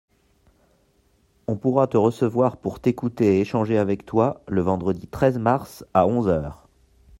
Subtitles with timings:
[1.45, 6.07] On pourra te recevoir pour t’écouter et échanger avec toi le vendredi treize mars à
[6.07, 6.67] onze heures.